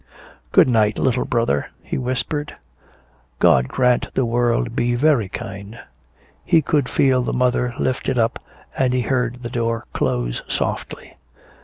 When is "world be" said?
4.25-4.95